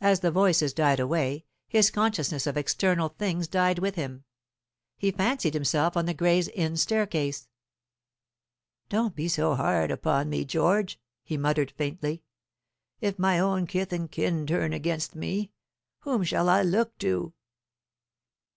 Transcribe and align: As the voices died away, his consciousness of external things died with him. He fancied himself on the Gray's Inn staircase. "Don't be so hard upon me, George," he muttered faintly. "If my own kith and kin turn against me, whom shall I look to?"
As 0.00 0.18
the 0.18 0.32
voices 0.32 0.72
died 0.74 0.98
away, 0.98 1.44
his 1.68 1.92
consciousness 1.92 2.48
of 2.48 2.56
external 2.56 3.10
things 3.10 3.46
died 3.46 3.78
with 3.78 3.94
him. 3.94 4.24
He 4.96 5.12
fancied 5.12 5.54
himself 5.54 5.96
on 5.96 6.04
the 6.04 6.14
Gray's 6.14 6.48
Inn 6.48 6.76
staircase. 6.76 7.46
"Don't 8.88 9.14
be 9.14 9.28
so 9.28 9.54
hard 9.54 9.92
upon 9.92 10.28
me, 10.28 10.44
George," 10.44 10.98
he 11.22 11.36
muttered 11.36 11.70
faintly. 11.70 12.24
"If 13.00 13.20
my 13.20 13.38
own 13.38 13.68
kith 13.68 13.92
and 13.92 14.10
kin 14.10 14.48
turn 14.48 14.72
against 14.72 15.14
me, 15.14 15.52
whom 16.00 16.24
shall 16.24 16.48
I 16.48 16.62
look 16.62 16.98
to?" 16.98 17.32